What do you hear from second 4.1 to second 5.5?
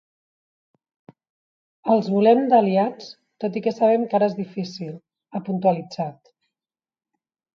que ara és difícil, ha